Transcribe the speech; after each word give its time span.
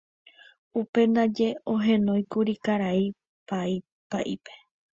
Upéi 0.79 1.09
ndaje 1.11 1.47
ohenóikuri 1.73 2.53
karai 2.65 3.03
pa'ípe. 4.09 4.53